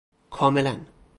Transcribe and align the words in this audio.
کاملا 0.31 0.75
ً 0.81 0.85